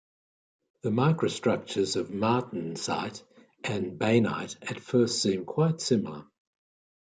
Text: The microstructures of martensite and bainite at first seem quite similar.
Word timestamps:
The 0.81 0.89
microstructures 0.89 1.95
of 1.95 2.07
martensite 2.07 3.21
and 3.63 3.99
bainite 3.99 4.55
at 4.67 4.79
first 4.79 5.21
seem 5.21 5.45
quite 5.45 5.79
similar. 5.79 6.25